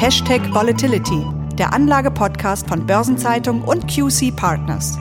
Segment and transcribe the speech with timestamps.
[0.00, 4.96] Hashtag Volatility, der Anlage-Podcast von Börsenzeitung und QC Partners.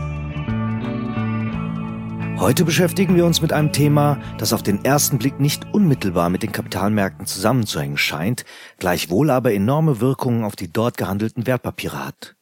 [2.40, 6.42] Heute beschäftigen wir uns mit einem Thema, das auf den ersten Blick nicht unmittelbar mit
[6.42, 8.44] den Kapitalmärkten zusammenzuhängen scheint,
[8.80, 12.36] gleichwohl aber enorme Wirkungen auf die dort gehandelten Wertpapiere hat.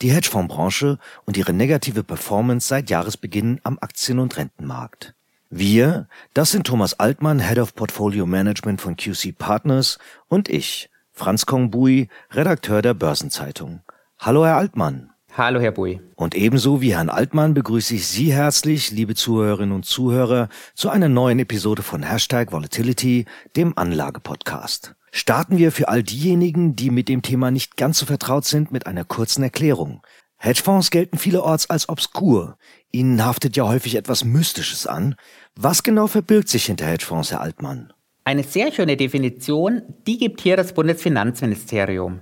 [0.00, 5.14] Die Hedgefondsbranche und ihre negative Performance seit Jahresbeginn am Aktien- und Rentenmarkt.
[5.50, 10.88] Wir, das sind Thomas Altmann, Head of Portfolio Management von QC Partners und ich,
[11.20, 13.82] Franz Kongbui, Redakteur der Börsenzeitung.
[14.18, 15.10] Hallo, Herr Altmann.
[15.36, 16.00] Hallo, Herr Bui.
[16.16, 21.10] Und ebenso wie Herrn Altmann begrüße ich Sie herzlich, liebe Zuhörerinnen und Zuhörer, zu einer
[21.10, 24.94] neuen Episode von Hashtag Volatility, dem Anlagepodcast.
[25.12, 28.86] Starten wir für all diejenigen, die mit dem Thema nicht ganz so vertraut sind, mit
[28.86, 30.00] einer kurzen Erklärung.
[30.38, 32.56] Hedgefonds gelten vielerorts als obskur.
[32.92, 35.16] Ihnen haftet ja häufig etwas Mystisches an.
[35.54, 37.92] Was genau verbirgt sich hinter Hedgefonds, Herr Altmann?
[38.22, 42.20] Eine sehr schöne Definition, die gibt hier das Bundesfinanzministerium.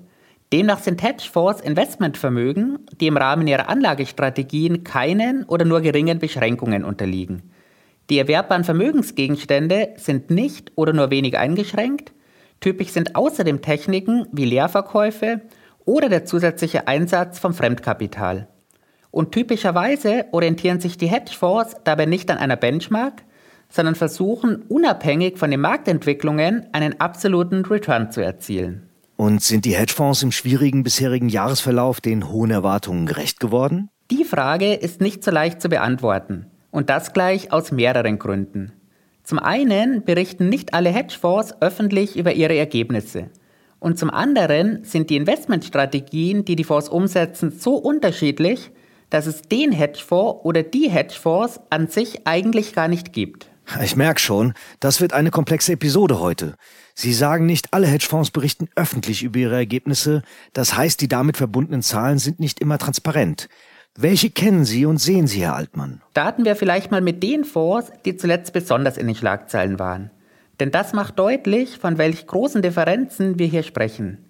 [0.53, 7.51] Demnach sind Hedgefonds Investmentvermögen, die im Rahmen ihrer Anlagestrategien keinen oder nur geringen Beschränkungen unterliegen.
[8.11, 12.13] Die erwerbbaren Vermögensgegenstände sind nicht oder nur wenig eingeschränkt.
[12.61, 15.43] Typisch sind außerdem Techniken wie Leerverkäufe
[15.85, 18.47] oder der zusätzliche Einsatz von Fremdkapital.
[19.11, 23.25] Und typischerweise orientieren sich die Hedgefonds dabei nicht an einer Benchmark,
[23.69, 28.89] sondern versuchen unabhängig von den Marktentwicklungen einen absoluten Return zu erzielen.
[29.17, 33.91] Und sind die Hedgefonds im schwierigen bisherigen Jahresverlauf den hohen Erwartungen gerecht geworden?
[34.11, 36.47] Die Frage ist nicht so leicht zu beantworten.
[36.71, 38.73] Und das gleich aus mehreren Gründen.
[39.25, 43.29] Zum einen berichten nicht alle Hedgefonds öffentlich über ihre Ergebnisse.
[43.81, 48.71] Und zum anderen sind die Investmentstrategien, die die Fonds umsetzen, so unterschiedlich,
[49.11, 53.48] dass es den Hedgefonds oder die Hedgefonds an sich eigentlich gar nicht gibt.
[53.83, 56.55] Ich merke schon, das wird eine komplexe Episode heute.
[56.95, 61.83] Sie sagen nicht, alle Hedgefonds berichten öffentlich über ihre Ergebnisse, das heißt, die damit verbundenen
[61.83, 63.49] Zahlen sind nicht immer transparent.
[63.95, 66.03] Welche kennen Sie und sehen Sie, Herr Altmann?
[66.11, 70.11] Starten wir vielleicht mal mit den Fonds, die zuletzt besonders in den Schlagzeilen waren.
[70.61, 74.25] Denn das macht deutlich, von welch großen Differenzen wir hier sprechen.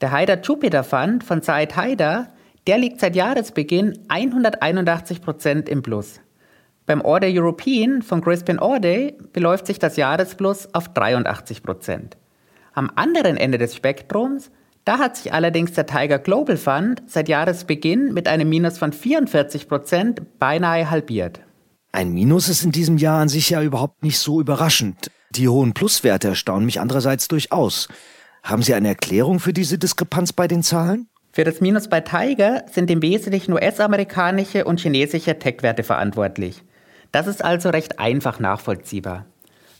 [0.00, 2.32] Der Haider Jupiter Fund von Said Haider
[2.66, 6.20] der liegt seit Jahresbeginn 181 Prozent im Plus.
[6.86, 12.16] Beim Order European von Crispin Orday beläuft sich das Jahresplus auf 83 Prozent.
[12.74, 14.52] Am anderen Ende des Spektrums,
[14.84, 19.68] da hat sich allerdings der Tiger Global Fund seit Jahresbeginn mit einem Minus von 44
[19.68, 21.40] Prozent beinahe halbiert.
[21.90, 25.10] Ein Minus ist in diesem Jahr an sich ja überhaupt nicht so überraschend.
[25.30, 27.88] Die hohen Pluswerte erstaunen mich andererseits durchaus.
[28.44, 31.08] Haben Sie eine Erklärung für diese Diskrepanz bei den Zahlen?
[31.32, 36.62] Für das Minus bei Tiger sind im Wesentlichen US-amerikanische und chinesische Tech-Werte verantwortlich.
[37.16, 39.24] Das ist also recht einfach nachvollziehbar.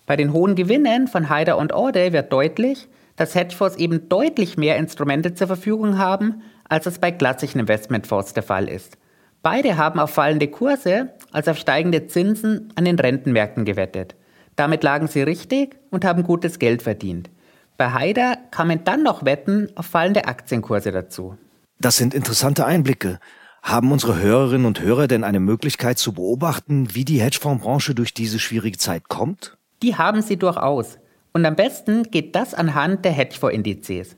[0.06, 4.78] Bei den hohen Gewinnen von Hyder und Orde wird deutlich, dass Hedgefonds eben deutlich mehr
[4.78, 8.96] Instrumente zur Verfügung haben, als es bei klassischen Investmentfonds der Fall ist.
[9.42, 14.14] Beide haben auf fallende Kurse als auf steigende Zinsen an den Rentenmärkten gewettet.
[14.56, 17.28] Damit lagen sie richtig und haben gutes Geld verdient.
[17.76, 21.36] Bei Haider kamen dann noch Wetten auf fallende Aktienkurse dazu.
[21.80, 23.20] Das sind interessante Einblicke.
[23.66, 28.38] Haben unsere Hörerinnen und Hörer denn eine Möglichkeit zu beobachten, wie die Hedgefondsbranche durch diese
[28.38, 29.58] schwierige Zeit kommt?
[29.82, 30.98] Die haben sie durchaus.
[31.32, 34.16] Und am besten geht das anhand der Hedgefondsindizes.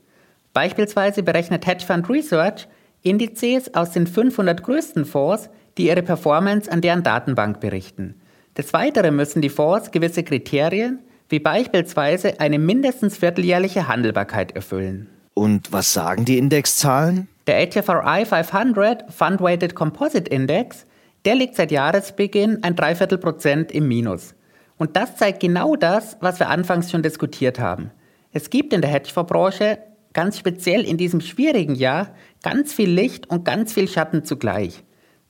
[0.53, 2.67] Beispielsweise berechnet Hedgefund Research
[3.01, 5.49] Indizes aus den 500 größten Fonds,
[5.79, 8.21] die ihre Performance an deren Datenbank berichten.
[8.55, 15.09] Des Weiteren müssen die Fonds gewisse Kriterien, wie beispielsweise eine mindestens vierteljährliche Handelbarkeit erfüllen.
[15.33, 17.29] Und was sagen die Indexzahlen?
[17.49, 20.85] Der HFRI 500 Fund Weighted Composite Index,
[21.25, 24.35] der liegt seit Jahresbeginn ein Dreiviertel Prozent im Minus.
[24.77, 27.89] Und das zeigt genau das, was wir anfangs schon diskutiert haben.
[28.31, 29.79] Es gibt in der Hedgefondsbranche,
[30.13, 34.83] ganz speziell in diesem schwierigen Jahr, ganz viel Licht und ganz viel Schatten zugleich.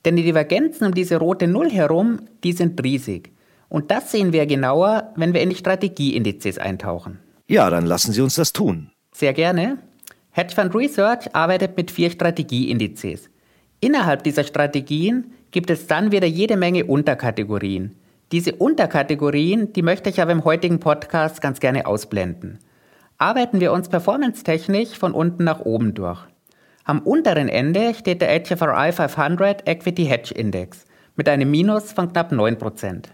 [0.04, 3.32] Denn die Divergenzen um diese rote Null herum, die sind riesig.
[3.70, 7.18] Und das sehen wir genauer, wenn wir in die Strategieindizes eintauchen.
[7.48, 8.90] Ja, dann lassen Sie uns das tun.
[9.10, 9.78] Sehr gerne.
[10.32, 13.30] Hedgefund Research arbeitet mit vier Strategieindizes.
[13.80, 17.96] Innerhalb dieser Strategien gibt es dann wieder jede Menge Unterkategorien.
[18.30, 22.60] Diese Unterkategorien, die möchte ich aber im heutigen Podcast ganz gerne ausblenden.
[23.18, 26.20] Arbeiten wir uns performance-technisch von unten nach oben durch.
[26.84, 30.84] Am unteren Ende steht der HFRI 500 Equity Hedge Index
[31.16, 33.06] mit einem Minus von knapp 9%.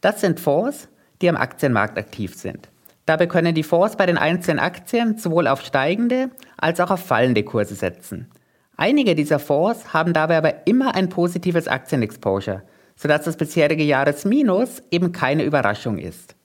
[0.00, 0.88] Das sind Fonds,
[1.20, 2.70] die am Aktienmarkt aktiv sind.
[3.08, 6.28] Dabei können die Fonds bei den einzelnen Aktien sowohl auf steigende
[6.58, 8.30] als auch auf fallende Kurse setzen.
[8.76, 12.64] Einige dieser Fonds haben dabei aber immer ein positives Aktienexposure,
[12.96, 16.36] sodass das bisherige Jahresminus eben keine Überraschung ist.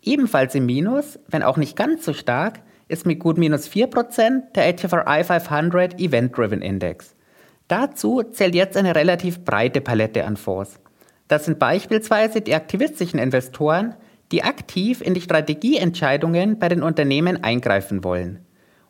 [0.00, 4.74] Ebenfalls im Minus, wenn auch nicht ganz so stark, ist mit gut minus 4% der
[4.74, 7.14] HFRI 500 Event Driven Index.
[7.68, 10.80] Dazu zählt jetzt eine relativ breite Palette an Fonds.
[11.28, 13.96] Das sind beispielsweise die aktivistischen Investoren,
[14.32, 18.40] die aktiv in die Strategieentscheidungen bei den Unternehmen eingreifen wollen.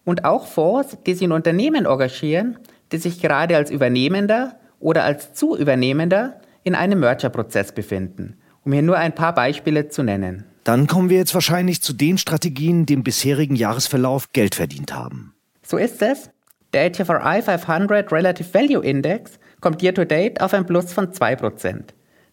[0.05, 2.59] Und auch Fonds, die sich in Unternehmen engagieren,
[2.93, 8.99] die sich gerade als Übernehmender oder als Zuübernehmender in einem Merger-Prozess befinden, um hier nur
[8.99, 10.45] ein paar Beispiele zu nennen.
[10.65, 15.35] Dann kommen wir jetzt wahrscheinlich zu den Strategien, die im bisherigen Jahresverlauf Geld verdient haben.
[15.67, 16.31] So ist es.
[16.73, 21.83] Der HFRI 500 Relative Value Index kommt year to date auf ein Plus von 2%.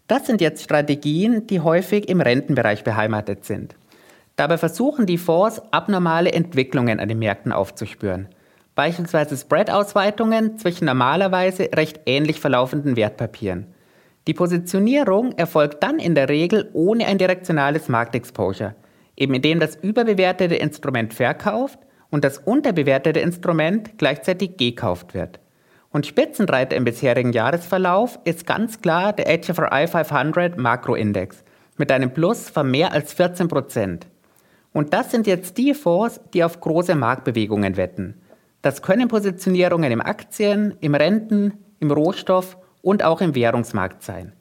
[0.07, 3.75] Das sind jetzt Strategien, die häufig im Rentenbereich beheimatet sind.
[4.37, 8.29] Dabei versuchen die Fonds, abnormale Entwicklungen an den Märkten aufzuspüren.
[8.73, 13.65] Beispielsweise Spread-Ausweitungen zwischen normalerweise recht ähnlich verlaufenden Wertpapieren.
[14.27, 18.75] Die Positionierung erfolgt dann in der Regel ohne ein direktionales Marktexposure,
[19.15, 21.79] eben indem das überbewertete Instrument verkauft
[22.11, 25.39] und das unterbewertete Instrument gleichzeitig gekauft wird.
[25.91, 31.43] Und Spitzenreiter im bisherigen Jahresverlauf ist ganz klar der HFRI 500 Makroindex
[31.77, 34.07] mit einem Plus von mehr als 14 Prozent.
[34.73, 38.15] Und das sind jetzt die Fonds, die auf große Marktbewegungen wetten.
[38.61, 44.33] Das können Positionierungen im Aktien, im Renten, im Rohstoff und auch im Währungsmarkt sein.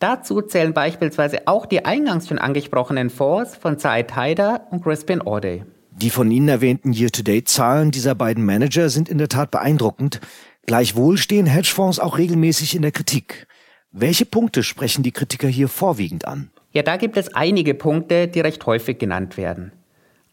[0.00, 5.64] Dazu zählen beispielsweise auch die eingangs schon angesprochenen Fonds von Said Haider und Crispin Orday.
[5.90, 10.20] Die von Ihnen erwähnten Year-to-Date-Zahlen dieser beiden Manager sind in der Tat beeindruckend.
[10.66, 13.46] Gleichwohl stehen Hedgefonds auch regelmäßig in der Kritik.
[13.92, 16.50] Welche Punkte sprechen die Kritiker hier vorwiegend an?
[16.72, 19.72] Ja, da gibt es einige Punkte, die recht häufig genannt werden.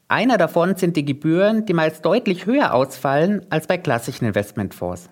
[0.08, 5.10] Einer davon sind die Gebühren, die meist deutlich höher ausfallen als bei klassischen Investmentfonds.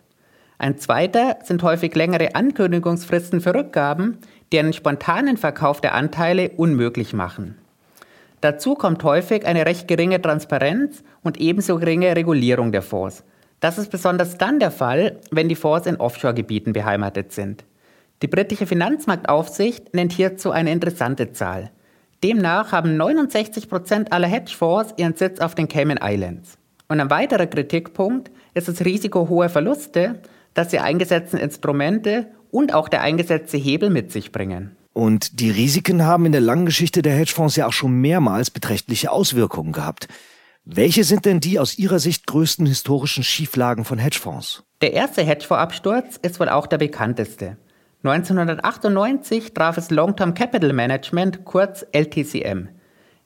[0.58, 4.20] Ein zweiter sind häufig längere Ankündigungsfristen für Rückgaben,
[4.52, 7.58] die einen spontanen Verkauf der Anteile unmöglich machen.
[8.40, 13.24] Dazu kommt häufig eine recht geringe Transparenz und ebenso geringe Regulierung der Fonds,
[13.66, 17.64] das ist besonders dann der Fall, wenn die Fonds in Offshore-Gebieten beheimatet sind.
[18.22, 21.72] Die britische Finanzmarktaufsicht nennt hierzu eine interessante Zahl.
[22.24, 26.60] Demnach haben 69 Prozent aller Hedgefonds ihren Sitz auf den Cayman Islands.
[26.90, 30.20] Und ein weiterer Kritikpunkt ist das Risiko hoher Verluste,
[30.54, 34.76] das die eingesetzten Instrumente und auch der eingesetzte Hebel mit sich bringen.
[34.94, 39.12] Und die Risiken haben in der langen Geschichte der Hedgefonds ja auch schon mehrmals beträchtliche
[39.12, 40.08] Auswirkungen gehabt.
[40.68, 44.64] Welche sind denn die aus Ihrer Sicht größten historischen Schieflagen von Hedgefonds?
[44.82, 47.58] Der erste Hedgefondsabsturz ist wohl auch der bekannteste.
[48.04, 52.70] 1998 traf es Long-Term Capital Management, kurz LTCM.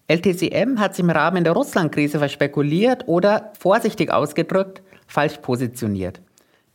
[0.07, 6.19] LTCM hat sich im Rahmen der Russland-Krise verspekuliert oder, vorsichtig ausgedrückt, falsch positioniert.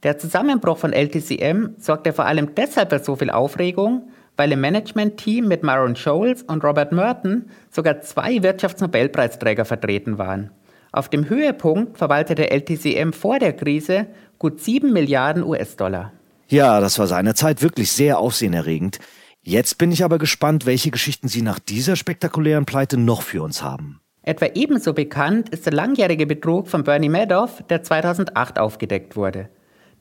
[0.02, 5.46] Der Zusammenbruch von LTCM sorgte vor allem deshalb für so viel Aufregung, weil im Management-Team
[5.46, 10.50] mit Myron Scholes und Robert Merton sogar zwei Wirtschaftsnobelpreisträger vertreten waren.
[10.92, 14.06] Auf dem Höhepunkt verwaltete LTCM vor der Krise
[14.38, 16.12] gut 7 Milliarden US-Dollar.
[16.48, 18.98] Ja, das war seinerzeit wirklich sehr aufsehenerregend.
[19.42, 23.62] Jetzt bin ich aber gespannt, welche Geschichten Sie nach dieser spektakulären Pleite noch für uns
[23.62, 24.00] haben.
[24.22, 29.50] Etwa ebenso bekannt ist der langjährige Betrug von Bernie Madoff, der 2008 aufgedeckt wurde.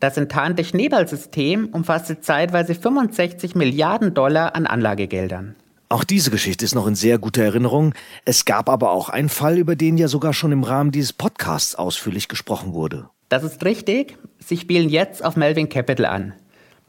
[0.03, 5.55] Das enttarnte Schneeballsystem umfasste zeitweise 65 Milliarden Dollar an Anlagegeldern.
[5.87, 7.93] Auch diese Geschichte ist noch in sehr guter Erinnerung.
[8.25, 11.75] Es gab aber auch einen Fall, über den ja sogar schon im Rahmen dieses Podcasts
[11.75, 13.07] ausführlich gesprochen wurde.
[13.29, 14.17] Das ist richtig.
[14.39, 16.33] Sie spielen jetzt auf Melvin Capital an.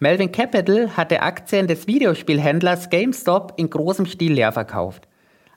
[0.01, 5.07] Melvin Capital hatte Aktien des Videospielhändlers GameStop in großem Stil leer verkauft.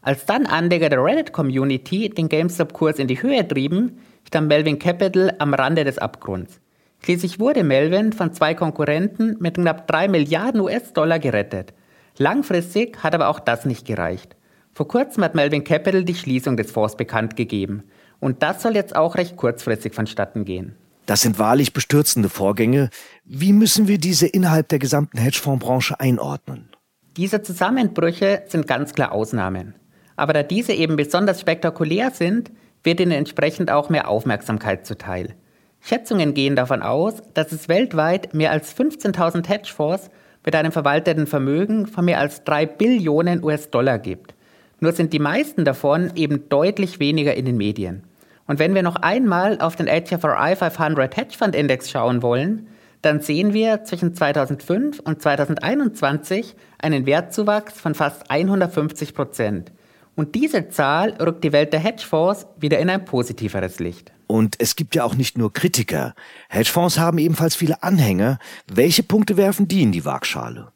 [0.03, 3.97] Als dann Anleger der Reddit-Community den GameStop-Kurs in die Höhe trieben,
[4.27, 6.61] stand Melvin Capital am Rande des Abgrunds.
[7.03, 11.73] Schließlich wurde Melvin von zwei Konkurrenten mit knapp 3 Milliarden US-Dollar gerettet.
[12.17, 14.35] Langfristig hat aber auch das nicht gereicht.
[14.73, 17.83] Vor kurzem hat Melvin Capital die Schließung des Fonds bekannt gegeben.
[18.19, 20.75] Und das soll jetzt auch recht kurzfristig vonstatten gehen.
[21.05, 22.89] Das sind wahrlich bestürzende Vorgänge.
[23.23, 26.69] Wie müssen wir diese innerhalb der gesamten Hedgefondsbranche einordnen?
[27.15, 29.73] Diese Zusammenbrüche sind ganz klar Ausnahmen.
[30.15, 32.51] Aber da diese eben besonders spektakulär sind,
[32.83, 35.35] wird ihnen entsprechend auch mehr Aufmerksamkeit zuteil.
[35.81, 40.09] Schätzungen gehen davon aus, dass es weltweit mehr als 15.000 Hedgefonds
[40.45, 44.33] mit einem verwalteten Vermögen von mehr als 3 Billionen US-Dollar gibt.
[44.79, 48.03] Nur sind die meisten davon eben deutlich weniger in den Medien.
[48.45, 52.67] Und wenn wir noch einmal auf den HFRI 500 Hedge Fund Index schauen wollen,
[53.01, 59.71] dann sehen wir zwischen 2005 und 2021 einen Wertzuwachs von fast 150 Prozent.
[60.15, 64.11] Und diese Zahl rückt die Welt der Hedgefonds wieder in ein positiveres Licht.
[64.27, 66.13] Und es gibt ja auch nicht nur Kritiker.
[66.49, 68.39] Hedgefonds haben ebenfalls viele Anhänger.
[68.67, 70.71] Welche Punkte werfen die in die Waagschale?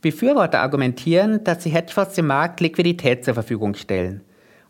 [0.00, 4.22] Befürworter argumentieren, dass die Hedgefonds dem Markt Liquidität zur Verfügung stellen.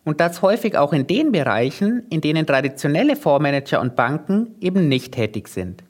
[0.05, 5.13] Und das häufig auch in den Bereichen, in denen traditionelle Fondsmanager und Banken eben nicht
[5.13, 5.83] tätig sind.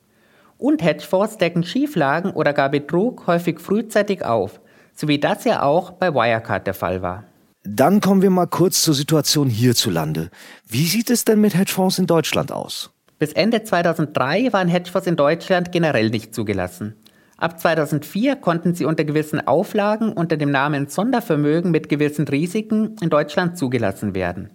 [0.57, 4.61] Und Hedgefonds decken Schieflagen oder gar Betrug häufig frühzeitig auf,
[4.95, 7.25] so wie das ja auch bei Wirecard der Fall war.
[7.68, 10.30] Dann kommen wir mal kurz zur Situation hierzulande.
[10.68, 12.90] Wie sieht es denn mit Hedgefonds in Deutschland aus?
[13.18, 16.94] Bis Ende 2003 waren Hedgefonds in Deutschland generell nicht zugelassen.
[17.38, 23.11] Ab 2004 konnten sie unter gewissen Auflagen unter dem Namen Sondervermögen mit gewissen Risiken in
[23.11, 24.50] Deutschland zugelassen werden.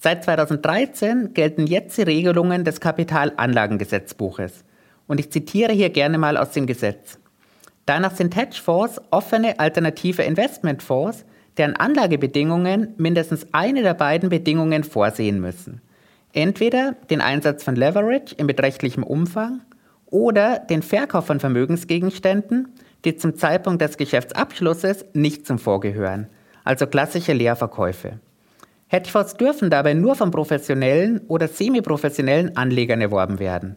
[0.00, 4.64] Seit 2013 gelten jetzt die Regelungen des Kapitalanlagengesetzbuches.
[5.08, 7.18] Und ich zitiere hier gerne mal aus dem Gesetz.
[7.86, 11.24] Danach sind Hedgefonds offene alternative Investmentfonds,
[11.58, 15.80] deren Anlagebedingungen mindestens eine der beiden Bedingungen vorsehen müssen.
[16.32, 19.62] Entweder den Einsatz von Leverage in beträchtlichem Umfang
[20.06, 22.68] oder den Verkauf von Vermögensgegenständen,
[23.04, 26.28] die zum Zeitpunkt des Geschäftsabschlusses nicht zum Fonds gehören,
[26.64, 28.20] also klassische Leerverkäufe.
[28.88, 33.76] Hedgefonds dürfen dabei nur von professionellen oder semiprofessionellen Anlegern erworben werden.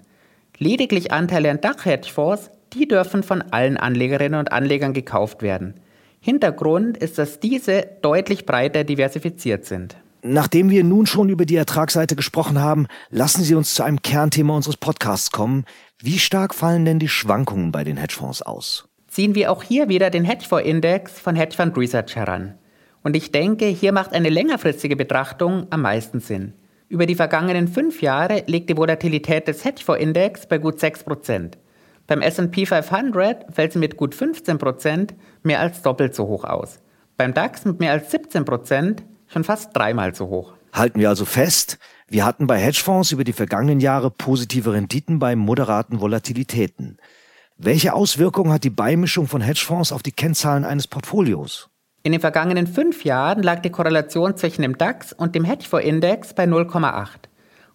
[0.57, 5.75] Lediglich Anteile an Dach-Hedgefonds, die dürfen von allen Anlegerinnen und Anlegern gekauft werden.
[6.19, 9.95] Hintergrund ist, dass diese deutlich breiter diversifiziert sind.
[10.21, 14.53] Nachdem wir nun schon über die Ertragsseite gesprochen haben, lassen Sie uns zu einem Kernthema
[14.53, 15.63] unseres Podcasts kommen.
[16.01, 18.85] Wie stark fallen denn die Schwankungen bei den Hedgefonds aus?
[19.07, 22.55] Ziehen wir auch hier wieder den Hedgefonds-Index von Hedgefund Research heran.
[23.01, 26.53] Und ich denke, hier macht eine längerfristige Betrachtung am meisten Sinn.
[26.89, 31.53] Über die vergangenen fünf Jahre liegt die Volatilität des Hedgefonds-Index bei gut 6%.
[32.09, 35.11] Beim S&P 500 fällt sie mit gut 15%
[35.43, 36.79] mehr als doppelt so hoch aus.
[37.17, 40.53] Beim DAX mit mehr als 17% schon fast dreimal so hoch.
[40.73, 45.35] Halten wir also fest, wir hatten bei Hedgefonds über die vergangenen Jahre positive Renditen bei
[45.35, 46.97] moderaten Volatilitäten.
[47.57, 51.69] Welche Auswirkungen hat die Beimischung von Hedgefonds auf die Kennzahlen eines Portfolios?
[52.01, 56.45] In den vergangenen fünf Jahren lag die Korrelation zwischen dem DAX und dem Hedgefonds-Index bei
[56.45, 57.09] 0,8.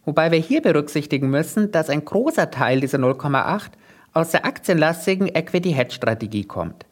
[0.05, 3.71] Wobei wir hier berücksichtigen müssen, dass ein großer Teil dieser 0,8
[4.14, 6.87] aus der aktienlastigen Equity-Hedge-Strategie kommt.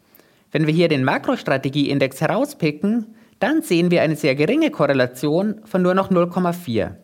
[0.50, 5.95] Wenn wir hier den Makrostrategie-Index herauspicken, dann sehen wir eine sehr geringe Korrelation von nur
[5.95, 6.97] noch 0,4.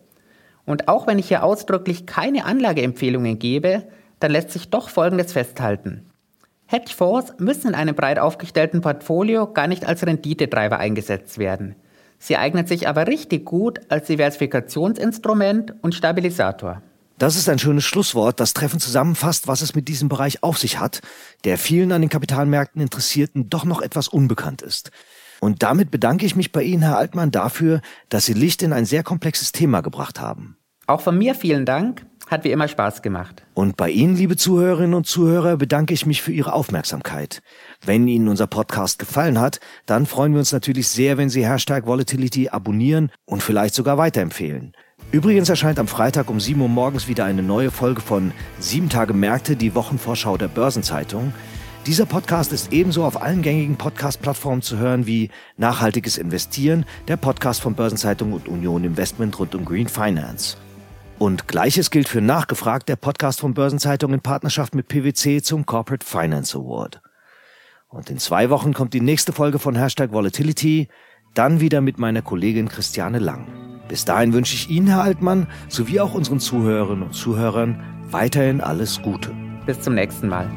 [0.67, 3.85] Und auch wenn ich hier ausdrücklich keine Anlageempfehlungen gebe,
[4.21, 6.11] dann lässt sich doch Folgendes festhalten.
[6.67, 11.77] Hedgefonds müssen in einem breit aufgestellten Portfolio gar nicht als Renditetreiber eingesetzt werden.
[12.19, 16.83] Sie eignen sich aber richtig gut als Diversifikationsinstrument und Stabilisator.
[17.19, 20.79] Das ist ein schönes Schlusswort, das treffend zusammenfasst, was es mit diesem Bereich auf sich
[20.79, 21.01] hat,
[21.43, 24.93] der vielen an den Kapitalmärkten Interessierten doch noch etwas unbekannt ist.
[25.41, 28.85] Und damit bedanke ich mich bei Ihnen, Herr Altmann, dafür, dass Sie Licht in ein
[28.85, 30.59] sehr komplexes Thema gebracht haben.
[30.87, 32.07] Auch von mir vielen Dank.
[32.29, 33.43] Hat wie immer Spaß gemacht.
[33.55, 37.41] Und bei Ihnen, liebe Zuhörerinnen und Zuhörer, bedanke ich mich für Ihre Aufmerksamkeit.
[37.85, 41.87] Wenn Ihnen unser Podcast gefallen hat, dann freuen wir uns natürlich sehr, wenn Sie Hashtag
[41.87, 44.73] Volatility abonnieren und vielleicht sogar weiterempfehlen.
[45.11, 49.15] Übrigens erscheint am Freitag um 7 Uhr morgens wieder eine neue Folge von 7 Tage
[49.15, 51.33] Märkte, die Wochenvorschau der Börsenzeitung.
[51.87, 57.63] Dieser Podcast ist ebenso auf allen gängigen Podcast-Plattformen zu hören wie Nachhaltiges Investieren, der Podcast
[57.63, 60.59] von Börsenzeitung und Union Investment rund um Green Finance.
[61.19, 66.05] Und gleiches gilt für Nachgefragt, der Podcast von Börsenzeitung in Partnerschaft mit PwC zum Corporate
[66.05, 67.01] Finance Award.
[67.89, 70.89] Und in zwei Wochen kommt die nächste Folge von Hashtag Volatility,
[71.33, 73.68] dann wieder mit meiner Kollegin Christiane Lang.
[73.89, 79.03] Bis dahin wünsche ich Ihnen, Herr Altmann, sowie auch unseren Zuhörerinnen und Zuhörern weiterhin alles
[79.03, 79.33] Gute.
[79.67, 80.49] Bis zum nächsten Mal.